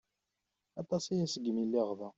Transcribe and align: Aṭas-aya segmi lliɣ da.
Aṭas-aya 0.81 1.27
segmi 1.29 1.63
lliɣ 1.67 1.89
da. 1.99 2.09